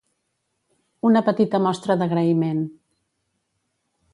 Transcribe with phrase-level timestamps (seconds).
[1.09, 2.65] Un petita mostra d'agraïment.